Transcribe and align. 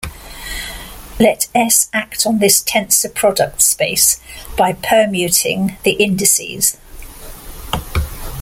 Let 1.19 1.47
"S" 1.53 1.87
act 1.93 2.25
on 2.25 2.39
this 2.39 2.63
tensor 2.63 3.13
product 3.13 3.61
space 3.61 4.19
by 4.57 4.73
permuting 4.73 5.77
the 5.83 5.91
indices. 5.91 6.75